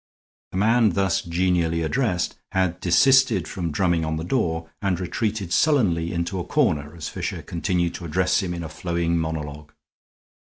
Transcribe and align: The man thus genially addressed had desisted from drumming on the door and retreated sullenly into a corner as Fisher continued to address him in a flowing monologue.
The 0.51 0.57
man 0.57 0.93
thus 0.93 1.21
genially 1.21 1.83
addressed 1.83 2.35
had 2.53 2.79
desisted 2.79 3.47
from 3.47 3.69
drumming 3.71 4.03
on 4.03 4.15
the 4.17 4.23
door 4.23 4.67
and 4.81 4.99
retreated 4.99 5.53
sullenly 5.53 6.11
into 6.11 6.39
a 6.39 6.43
corner 6.43 6.95
as 6.95 7.07
Fisher 7.07 7.43
continued 7.43 7.93
to 7.93 8.05
address 8.05 8.41
him 8.41 8.55
in 8.55 8.63
a 8.63 8.69
flowing 8.69 9.19
monologue. 9.19 9.73